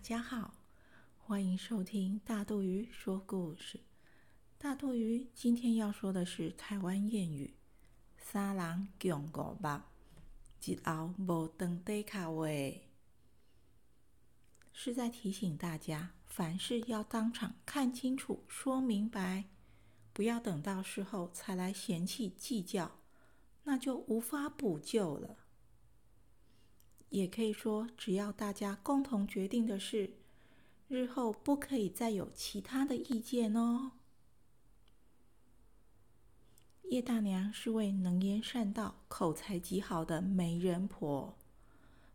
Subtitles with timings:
[0.00, 0.54] 大家好，
[1.18, 3.80] 欢迎收听大肚鱼说故事。
[4.56, 7.54] 大肚鱼今天要说的是台湾谚语
[8.16, 9.82] ：“三人共五目，
[10.64, 12.46] 一后无长底卡话。”
[14.72, 19.50] 是在提醒大家，凡事要当场看清楚、说明白，
[20.14, 23.02] 不要等到事后才来嫌弃计较，
[23.64, 25.36] 那就无法补救了。
[27.10, 30.14] 也可以说，只要大家共同决定的事，
[30.88, 33.92] 日后不可以再有其他的意见哦。
[36.84, 41.36] 叶大娘是位能言善道、口才极好的媒人婆，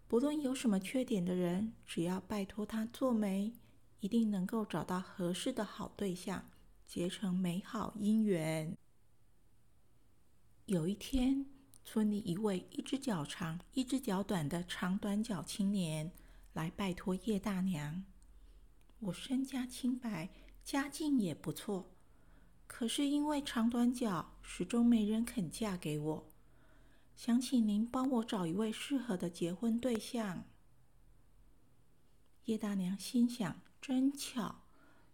[0.08, 3.54] 不论有什么缺点的人，只要拜托她做媒，
[4.00, 6.50] 一定能够找到合适的好对象，
[6.86, 8.78] 结成美好姻缘。
[10.66, 11.55] 有一天。
[11.88, 16.12] 村里一位一只脚长、一只脚短的长短脚青年
[16.54, 18.04] 来拜托叶大娘
[19.00, 20.30] ：“我身家清白，
[20.64, 21.92] 家境也不错，
[22.66, 26.32] 可是因为长短脚，始终没人肯嫁给我。
[27.16, 30.44] 想请您帮我找一位适合的结婚对象。”
[32.46, 34.64] 叶大娘心想：“真巧，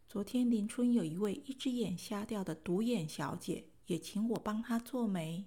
[0.07, 5.45] 昨天邻村有一位一只眼瞎掉的独眼小姐，也请我帮她做媒。”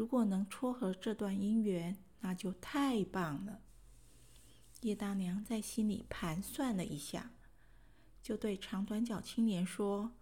[0.00, 3.60] 如果能撮合这段姻缘，那就太棒了。
[4.80, 7.32] 叶大娘在心里盘算了一下，
[8.22, 10.12] 就对长短脚青年说：“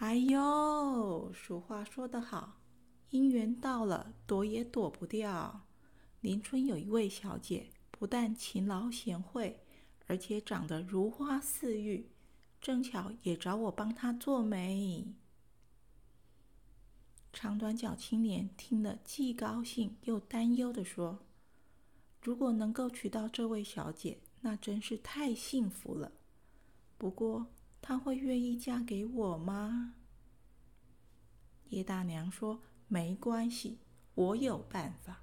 [0.00, 2.62] 哎呦，俗话说得好，
[3.10, 5.66] 姻缘到了，躲也躲不掉。
[6.22, 9.60] 邻村有一位小姐，不但勤劳贤惠，
[10.06, 12.08] 而且长得如花似玉，
[12.62, 15.12] 正巧也找我帮她做媒。”
[17.52, 21.18] 长短脚青年听了，既高兴又担忧的说
[22.22, 26.12] ：“如果能够娶到这位小姐，那真是太幸福了。
[26.96, 27.48] 不过，
[27.82, 29.92] 她会愿意嫁给我吗？”
[31.68, 33.76] 叶大娘说：“没关系，
[34.14, 35.20] 我有办法。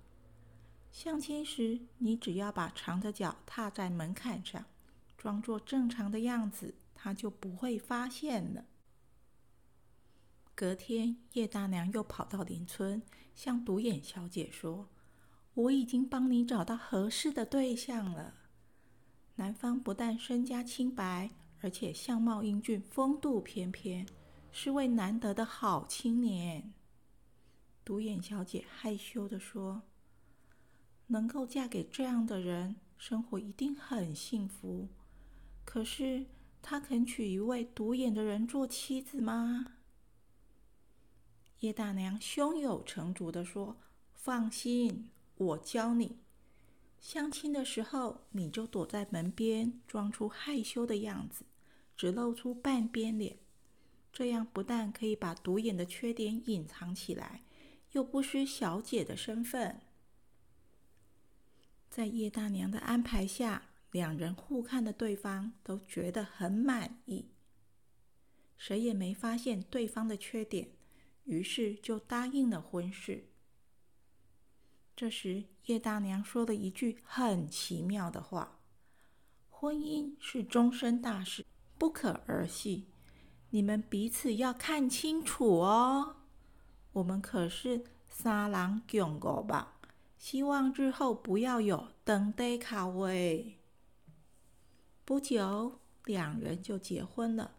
[0.92, 4.64] 相亲时，你只要把长的脚踏在门槛上，
[5.18, 8.66] 装作正常的样子，她就不会发现了。”
[10.60, 13.02] 隔天，叶大娘又跑到邻村，
[13.34, 14.90] 向独眼小姐说
[15.56, 18.34] ：“我已经帮你找到合适的对象了。
[19.36, 21.32] 男方不但身家清白，
[21.62, 24.06] 而且相貌英俊、风度翩翩，
[24.52, 26.74] 是位难得的好青年。”
[27.86, 29.82] 独眼小姐害羞地说
[31.08, 34.90] ：“能够嫁给这样的人，生活一定很幸福。
[35.64, 36.26] 可是，
[36.62, 39.66] 他肯娶一位独眼的人做妻子吗？”
[41.60, 43.76] 叶大娘胸有成竹地说
[44.16, 46.18] ：“放心，我教你。
[47.02, 51.44] 相亲的时候，你就躲在门边，装出害羞的样子，
[51.98, 53.38] 只露出半边脸。
[54.14, 57.44] 这样不但可以把独眼的缺点隐藏起来，
[57.92, 59.82] 又不失小姐的身份。”
[61.90, 67.26] 在叶大娘的安排下，两人互看的对方都觉得很满意，
[68.56, 70.70] 谁也没发现对方的缺点。
[71.30, 73.30] 于是就答应了婚事。
[74.96, 78.60] 这时，叶大娘说了一句很奇妙的话
[79.48, 81.46] ：“婚姻是终身大事，
[81.78, 82.88] 不可儿戏。
[83.52, 86.18] 你们彼此要看清楚哦。
[86.94, 89.80] 我们可是三郎共五吧？
[90.18, 93.60] 希望日后不要有登对卡位。”
[95.06, 97.56] 不久，两人就结婚了。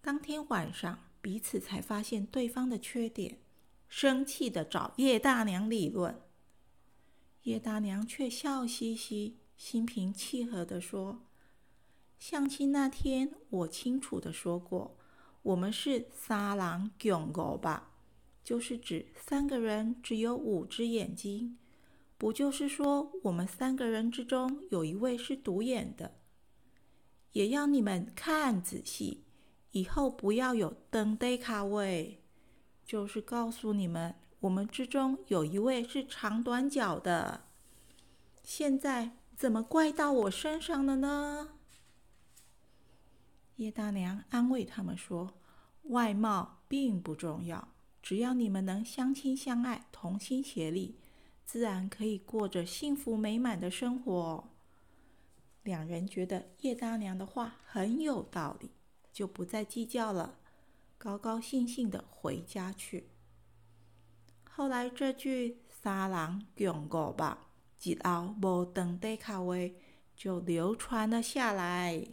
[0.00, 1.09] 当天晚上。
[1.22, 3.38] 彼此才发现对方的缺点，
[3.88, 6.20] 生气的找叶大娘理论。
[7.42, 11.26] 叶大娘却笑嘻嘻、心平气和的说
[12.18, 14.98] ：“相亲那天，我清楚的说过，
[15.42, 17.92] 我们是三狼囧狗吧，
[18.44, 21.58] 就是指三个人只有五只眼睛，
[22.18, 26.18] 不就是说我们三个人之中有一位是独眼的？
[27.32, 29.24] 也要你们看仔细。”
[29.72, 32.22] 以后不要有登对卡位，
[32.84, 37.44] 就是告诉你们，我们之中有一位是长短脚的。
[38.42, 41.50] 现在怎么怪到我身上了呢？
[43.56, 45.34] 叶大娘安慰他们说
[45.90, 47.68] ：“外貌并不重要，
[48.02, 50.98] 只要你们能相亲相爱、同心协力，
[51.44, 54.48] 自然可以过着幸福美满的生活。”
[55.62, 58.70] 两人觉得叶大娘的话很有道理。
[59.12, 60.38] 就不再计较了，
[60.98, 63.10] 高高兴兴的回家去。
[64.44, 67.48] 后来这句“三人共五吧，
[67.82, 69.74] 一后无长底卡位”，
[70.14, 72.06] 就流传了下来。